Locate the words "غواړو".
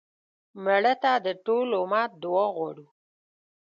2.55-2.87